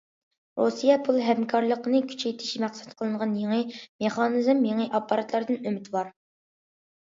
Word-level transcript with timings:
رۇسىيە 0.59 0.93
پۇل 1.07 1.19
ھەمكارلىقىنى 1.25 1.99
كۈچەيتىش 2.13 2.53
مەقسەت 2.63 2.95
قىلىنغان 3.03 3.35
يېڭى 3.43 3.61
مېخانىزم، 4.07 4.65
يېڭى 4.71 4.89
ئاپپاراتلاردىن 5.01 5.61
ئۈمىدۋار. 5.71 6.11